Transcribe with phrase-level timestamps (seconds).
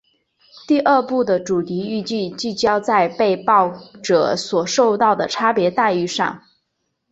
[0.67, 3.69] 第二部的主题预计聚焦在被爆
[4.01, 6.41] 者所受到的差别待遇上。